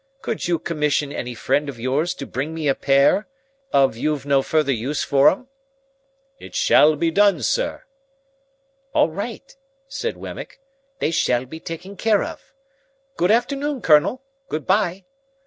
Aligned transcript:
Could 0.23 0.47
you 0.47 0.57
commission 0.57 1.13
any 1.13 1.35
friend 1.35 1.69
of 1.69 1.79
yours 1.79 2.15
to 2.15 2.25
bring 2.25 2.55
me 2.55 2.67
a 2.67 2.73
pair, 2.73 3.27
if 3.71 3.95
you've 3.97 4.25
no 4.25 4.41
further 4.41 4.71
use 4.71 5.03
for 5.03 5.29
'em?" 5.29 5.47
"It 6.39 6.55
shall 6.55 6.95
be 6.95 7.11
done, 7.11 7.43
sir." 7.43 7.83
"All 8.95 9.11
right," 9.11 9.55
said 9.87 10.17
Wemmick, 10.17 10.59
"they 10.97 11.11
shall 11.11 11.45
be 11.45 11.59
taken 11.59 11.97
care 11.97 12.23
of. 12.23 12.51
Good 13.15 13.29
afternoon, 13.29 13.83
Colonel. 13.83 14.23
Good 14.49 14.65
bye!" 14.65 15.03